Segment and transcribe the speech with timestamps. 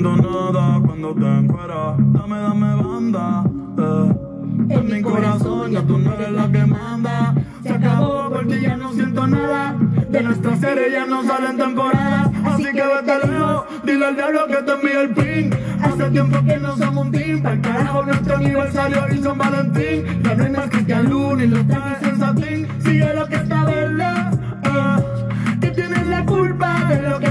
[0.00, 1.96] nada cuando te encuentras.
[1.98, 3.44] Dame, dame banda.
[3.78, 4.74] Eh.
[4.74, 7.34] En mi corazón ya tú no eres la que manda.
[7.62, 9.76] Se acabó porque ya no siento nada.
[10.10, 12.30] De nuestra serie ya no salen temporadas.
[12.44, 13.64] Así que vete lejos.
[13.84, 15.50] Dile al diablo que te envíe el pin.
[15.82, 17.42] Hace tiempo que no somos un team.
[17.42, 20.22] Para carajo nuestro aniversario y San Valentín.
[20.22, 22.68] Ya no hay más Cristian Luna y los trajes en satín.
[22.84, 24.04] Sigue lo que está verde.
[24.04, 25.58] eh.
[25.60, 27.30] Que tienes la culpa de lo que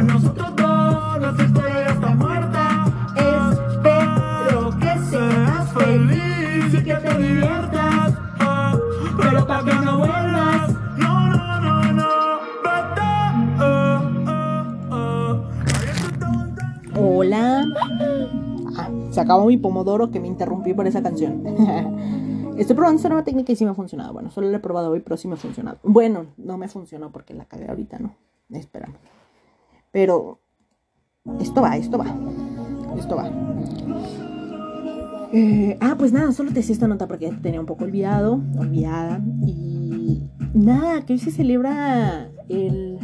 [0.00, 2.84] Por nosotros dos, nuestra historia ya está muerta.
[3.16, 8.14] Espero que seas feliz y que te diviertas.
[9.18, 12.40] Pero para que no vuelvas, no, no, no, no.
[12.64, 13.10] Vete.
[16.98, 17.64] Hola.
[18.78, 21.44] Ah, se acabó mi pomodoro que me interrumpí por esa canción.
[22.56, 24.14] Estoy probando esta nueva técnica y sí me ha funcionado.
[24.14, 25.78] Bueno, solo la he probado hoy, pero sí me ha funcionado.
[25.82, 28.14] Bueno, no me funcionó porque la cagué ahorita, ¿no?
[28.50, 28.94] Espérame.
[29.90, 30.40] Pero
[31.40, 32.06] esto va, esto va.
[32.96, 33.30] Esto va.
[35.32, 37.84] Eh, ah, pues nada, solo te decía esta nota porque ya te tenía un poco
[37.84, 39.20] olvidado, olvidada.
[39.46, 40.22] Y
[40.54, 42.98] nada, que hoy se celebra el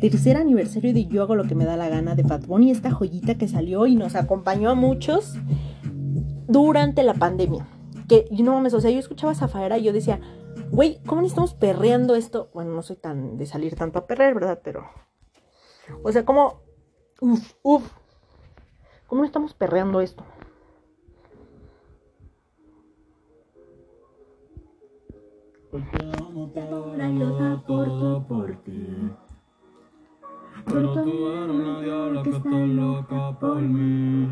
[0.00, 2.90] tercer aniversario de Yo hago lo que me da la gana de Fat Bunny, esta
[2.90, 5.36] joyita que salió y nos acompañó a muchos
[6.48, 7.66] durante la pandemia.
[8.08, 10.20] Que, no mames, o sea, yo escuchaba a Zafaera y yo decía,
[10.72, 12.50] güey, ¿cómo no estamos perreando esto?
[12.54, 14.60] Bueno, no soy tan de salir tanto a perrear, ¿verdad?
[14.64, 14.84] Pero,
[16.02, 16.62] o sea, ¿cómo,
[17.20, 17.90] uf, uf,
[19.06, 20.24] ¿cómo estamos perreando esto?
[25.72, 29.10] Yo da todo por ti.
[30.66, 34.30] Pero tú eres una diabla que está loca por mí.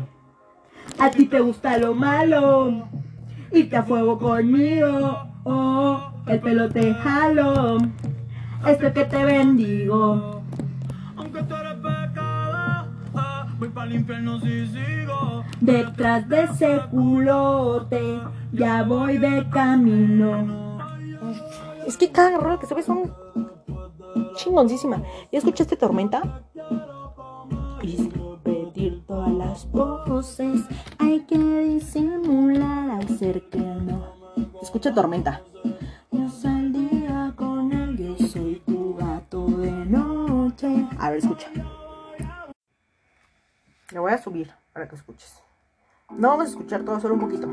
[0.97, 2.87] A ti te gusta lo malo,
[3.51, 7.77] irte a fuego conmigo, oh, el pelo te jalo,
[8.67, 10.38] esto que te bendigo.
[13.59, 15.43] Voy para el infierno si sigo.
[15.59, 18.19] Detrás de ese culote,
[18.53, 20.77] ya voy de camino.
[21.85, 23.13] Es que cada rola que subes son
[24.35, 25.03] chingoncísima.
[25.31, 26.43] ¿Ya escuchaste Tormenta?
[27.81, 28.11] Y dice,
[28.43, 30.61] pedir todas las voces,
[30.97, 34.19] hay que disimular al ser que no.
[34.61, 35.41] Escucha Tormenta.
[36.11, 40.87] Yo saldría con él, yo soy tu gato de noche.
[40.97, 41.47] A ver, escucha.
[43.91, 45.41] Le voy a subir para que escuches.
[46.11, 47.47] No vamos a escuchar todo, solo un poquito.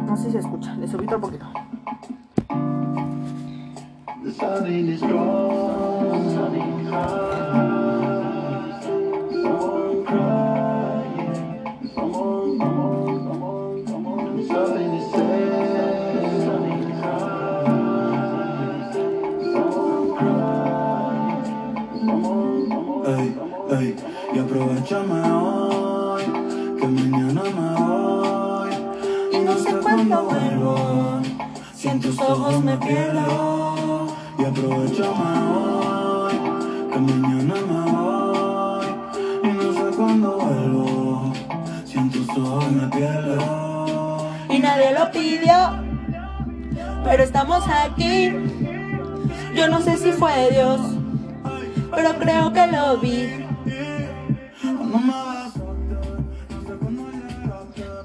[0.00, 1.46] No sé si se escucha, le subí otro poquito.
[23.12, 23.36] Ey,
[23.70, 23.96] ey,
[24.32, 26.22] y aprovechame hoy,
[26.80, 28.70] que mañana me voy.
[29.32, 31.20] Y no sé cuándo vuelvo.
[31.74, 34.06] Si en tus ojos me pierdo
[34.38, 36.34] y aprovechame hoy,
[36.90, 38.86] que mañana me voy
[39.42, 41.32] y no sé cuándo vuelvo.
[41.84, 45.54] Si en tus ojos me pierdo Y nadie lo pidió,
[47.04, 48.32] pero estamos aquí.
[49.54, 50.80] Yo no sé si fue Dios,
[51.94, 53.46] pero creo que lo vi.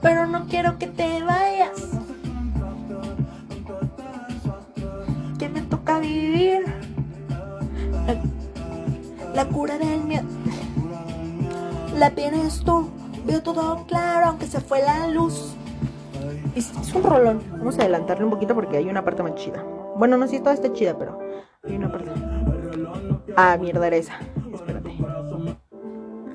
[0.01, 1.89] Pero no quiero que te vayas,
[5.37, 6.65] que me toca vivir.
[8.05, 10.25] La, la cura del miedo,
[11.97, 12.89] la tienes tú.
[13.25, 15.55] Veo todo claro, aunque se fue la luz.
[16.55, 17.41] Es, es un rolón.
[17.51, 19.63] Vamos a adelantarle un poquito porque hay una parte más chida.
[19.97, 21.19] Bueno, no sé si toda está chida, pero
[21.65, 22.11] hay una parte.
[23.39, 24.13] Ah, mierda, era esa.
[24.51, 24.89] Espérate.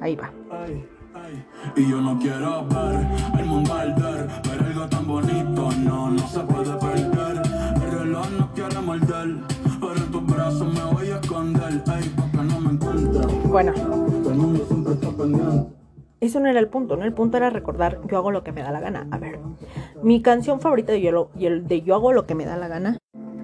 [0.00, 0.30] Ahí va.
[0.52, 1.44] Ay, ay.
[1.76, 3.06] Y yo no quiero ver
[3.40, 7.42] el mundo arder, pero algo tan bonito no, no se puede perder.
[7.84, 9.28] El reloj no quiere morder,
[9.80, 11.82] pero en tus brazos me voy a esconder.
[11.88, 13.28] Ay, porque no me encuentro.
[13.48, 15.72] Bueno, El mundo siempre está pendiente.
[16.20, 17.04] eso no era el punto, ¿no?
[17.04, 19.08] El punto era recordar yo hago lo que me da la gana.
[19.10, 19.40] A ver,
[20.04, 22.98] mi canción favorita de yo, de yo hago lo que me da la gana.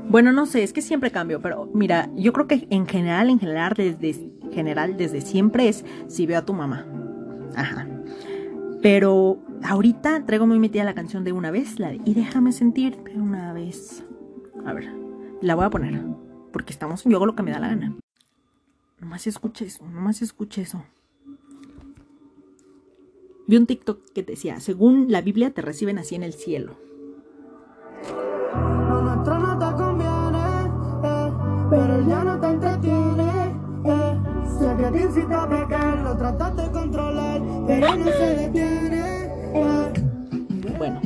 [0.09, 3.39] Bueno, no sé, es que siempre cambio, pero mira, yo creo que en general, en
[3.39, 6.87] general, desde general, desde siempre es si veo a tu mamá.
[7.55, 7.87] Ajá.
[8.81, 13.21] Pero ahorita traigo muy metida la canción de una vez, la Y déjame sentir de
[13.21, 14.03] una vez.
[14.65, 14.91] A ver,
[15.43, 16.01] la voy a poner,
[16.53, 17.95] porque estamos yo hago lo que me da la gana.
[19.01, 20.85] Nomás escucha eso, nomás escucha eso.
[23.47, 26.77] Vi un TikTok que decía, según la Biblia te reciben así en el cielo.
[31.71, 33.59] Pero ya no te entretiene.
[33.85, 34.19] Eh.
[34.79, 39.31] Que te incita a pecar, lo tratas de controlar, pero no se detiene.
[39.55, 39.93] Eh.
[40.77, 41.01] Bueno,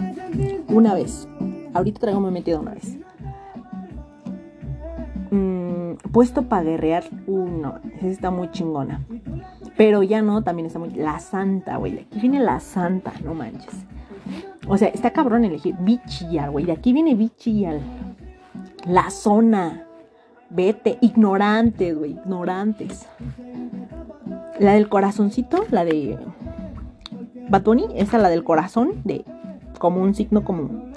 [0.69, 1.29] una vez.
[1.75, 2.99] Ahorita traigo muy metida una vez.
[5.31, 7.05] Mm, puesto para guerrear.
[7.27, 9.03] Uh, no, esa está muy chingona.
[9.77, 10.91] Pero ya no, también está muy.
[10.91, 12.01] La santa, güey.
[12.01, 13.87] Aquí viene la santa, no manches.
[14.69, 16.67] O sea, está cabrón elegir bichillar, güey.
[16.67, 17.79] De aquí viene bichillar.
[18.87, 19.87] La zona.
[20.53, 20.99] Vete.
[21.01, 22.13] Ignorantes, güey.
[22.13, 23.09] Ignorantes.
[24.59, 26.19] La del corazoncito, la de.
[27.49, 29.25] Batoni, esa la del corazón, de
[29.79, 30.93] como un signo, como,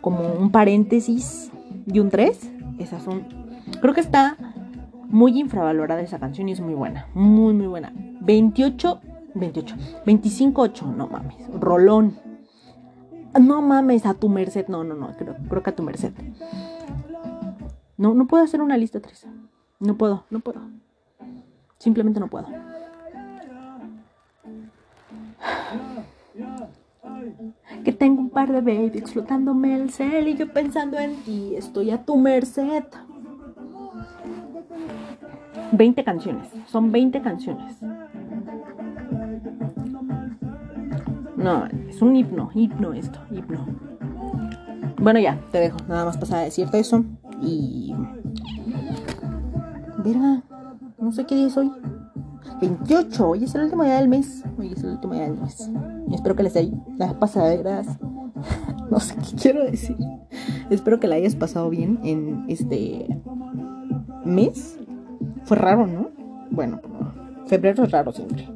[0.00, 1.50] como un paréntesis
[1.86, 2.52] y un 3.
[2.78, 3.24] Esas son.
[3.80, 4.36] Creo que está
[5.08, 7.06] muy infravalorada esa canción y es muy buena.
[7.14, 7.92] Muy, muy buena.
[8.20, 9.00] 28,
[9.34, 9.76] 28,
[10.06, 11.36] 25, 8, no mames.
[11.58, 12.14] Rolón.
[13.40, 14.66] No mames, a tu merced.
[14.68, 16.12] No, no, no, creo, creo que a tu merced.
[18.00, 19.26] No, no puedo hacer una lista 3.
[19.78, 20.62] No puedo, no puedo.
[21.76, 22.46] Simplemente no puedo.
[27.84, 31.54] Que tengo un par de babies explotándome el cel y yo pensando en ti.
[31.54, 32.84] Estoy a tu merced.
[35.72, 36.48] 20 canciones.
[36.68, 37.76] Son 20 canciones.
[41.36, 43.66] No, es un hipno, hipno esto, hipno.
[44.96, 45.76] Bueno, ya, te dejo.
[45.86, 47.04] Nada más pasar a decirte eso.
[47.40, 47.94] Y.
[50.04, 50.42] Verga,
[50.98, 51.70] no sé qué día es hoy.
[52.60, 54.44] 28, hoy es el último día del mes.
[54.58, 55.70] Hoy es el último día del mes.
[56.12, 57.86] Espero que les haya las pasaderas.
[58.90, 59.96] No sé qué quiero decir.
[60.68, 63.20] Espero que la hayas pasado bien en este
[64.24, 64.80] mes.
[65.44, 66.08] Fue raro, ¿no?
[66.50, 66.80] Bueno,
[67.46, 68.48] febrero es raro siempre.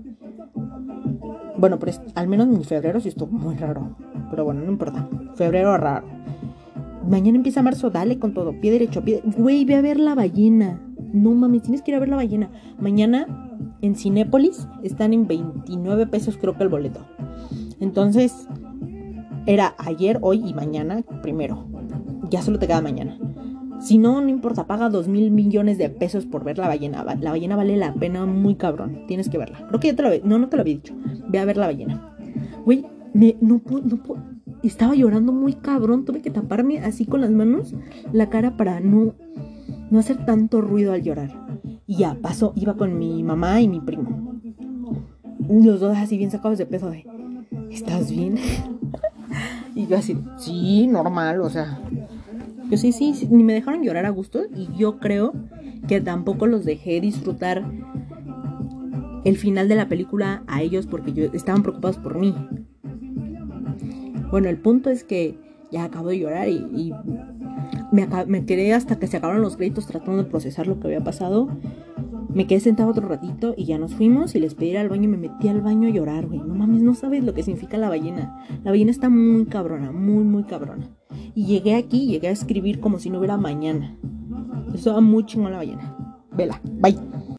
[1.57, 3.97] Bueno, pero al menos mi febrero sí estuvo muy raro.
[4.31, 5.09] Pero bueno, no importa.
[5.37, 6.07] Febrero raro.
[7.09, 8.59] Mañana empieza marzo, dale con todo.
[8.61, 9.23] Pie derecho, pie.
[9.37, 10.81] Güey, ve a ver la ballena.
[11.13, 12.51] No mames, tienes que ir a ver la ballena.
[12.79, 13.49] Mañana
[13.83, 17.01] en Cinépolis están en 29 pesos, creo que el boleto.
[17.81, 18.49] Entonces,
[19.47, 21.67] era ayer, hoy y mañana primero.
[22.31, 23.19] Ya solo te queda mañana.
[23.81, 27.05] Si no, no importa, paga dos mil millones de pesos por ver la ballena.
[27.21, 29.05] La ballena vale la pena muy cabrón.
[29.07, 29.67] Tienes que verla.
[29.69, 30.21] Creo que ya te lo había...
[30.25, 30.95] No, no te lo había dicho.
[31.29, 32.17] Ve a ver la ballena.
[32.65, 34.34] Güey, me, no puedo, no puedo.
[34.67, 36.05] Estaba llorando muy cabrón.
[36.05, 37.75] Tuve que taparme así con las manos
[38.13, 39.15] la cara para no,
[39.91, 41.31] no hacer tanto ruido al llorar.
[41.87, 42.53] Y ya, pasó.
[42.57, 44.41] Iba con mi mamá y mi primo.
[45.49, 47.07] Los dos así bien sacados de peso de...
[47.71, 48.39] ¿Estás bien?
[49.75, 51.81] y yo así, sí, normal, o sea,
[52.71, 55.33] yo sí, sí, sí, ni me dejaron llorar a gusto y yo creo
[55.87, 57.65] que tampoco los dejé disfrutar
[59.25, 62.35] el final de la película a ellos porque yo, estaban preocupados por mí.
[64.35, 65.39] Bueno, el punto es que
[65.71, 66.93] ya acabo de llorar y, y
[67.93, 71.51] me, quedé hasta que se acabaron los créditos tratando de procesar lo que había pasado.
[72.31, 75.05] Me quedé sentado otro ratito y ya nos fuimos y les pedí ir al baño
[75.05, 76.41] y me metí al baño a llorar, güey.
[76.41, 78.45] No mames, no sabes lo que significa la ballena.
[78.65, 80.91] La ballena está muy cabrona, muy, muy cabrona.
[81.37, 83.97] Y llegué aquí, llegué a escribir como si no hubiera mañana.
[84.75, 85.97] Estaba muy chingón la ballena.
[86.33, 86.99] Vela, bye.